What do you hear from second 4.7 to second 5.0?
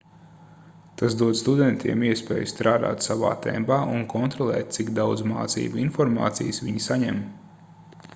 cik